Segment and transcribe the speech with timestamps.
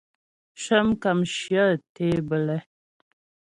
[0.61, 1.63] Shə́ mkàmshyə
[1.95, 2.57] tě bə́lɛ.